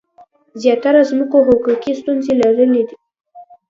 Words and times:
زیاتره 0.61 0.99
ځمکو 1.09 1.37
حقوقي 1.47 1.91
ستونزي 2.01 2.33
لرلي. 2.41 2.83